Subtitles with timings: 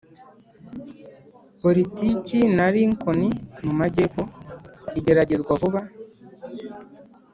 [1.61, 3.21] politiki ya lincoln
[3.65, 4.23] mu majyepfo
[4.99, 5.81] irageragezwa vuba